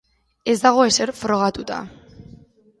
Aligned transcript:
Ez 0.53 0.55
dago 0.63 0.85
ezer 0.93 1.13
frogatuta. 1.19 1.79